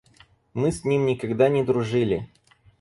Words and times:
Мы 0.55 0.71
с 0.71 0.83
ним 0.83 1.05
никогда 1.05 1.47
не 1.47 1.63
дружили. 1.63 2.27